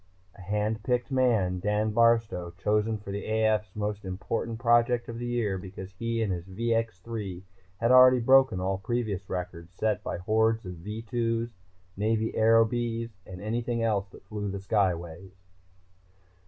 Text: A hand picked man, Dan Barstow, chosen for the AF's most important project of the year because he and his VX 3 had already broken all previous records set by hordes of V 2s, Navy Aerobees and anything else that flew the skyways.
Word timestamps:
A 0.33 0.41
hand 0.41 0.81
picked 0.81 1.11
man, 1.11 1.59
Dan 1.59 1.91
Barstow, 1.91 2.53
chosen 2.57 2.97
for 2.97 3.11
the 3.11 3.23
AF's 3.23 3.75
most 3.75 4.03
important 4.03 4.57
project 4.57 5.07
of 5.07 5.19
the 5.19 5.27
year 5.27 5.59
because 5.59 5.91
he 5.91 6.23
and 6.23 6.33
his 6.33 6.47
VX 6.49 6.99
3 7.03 7.43
had 7.77 7.91
already 7.91 8.17
broken 8.19 8.59
all 8.59 8.79
previous 8.79 9.29
records 9.29 9.71
set 9.75 10.03
by 10.03 10.17
hordes 10.17 10.65
of 10.65 10.77
V 10.77 11.03
2s, 11.03 11.51
Navy 11.95 12.31
Aerobees 12.35 13.11
and 13.27 13.41
anything 13.43 13.83
else 13.83 14.09
that 14.09 14.25
flew 14.25 14.49
the 14.49 14.57
skyways. 14.57 15.35